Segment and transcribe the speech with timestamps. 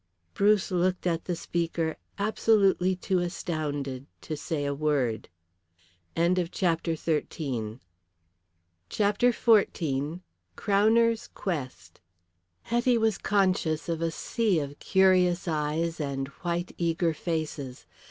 [0.33, 5.29] Bruce looked at the speaker absolutely too astounded to say a word.
[6.17, 7.79] CHAPTER XIV.
[10.55, 11.99] "CROWNER'S QUEST."
[12.63, 17.85] Hetty was conscious of a sea of curious eyes and white, eager faces.